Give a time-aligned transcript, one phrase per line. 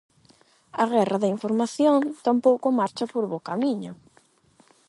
[0.81, 1.95] A guerra da información
[2.25, 3.93] tampouco marcha por bo camiño.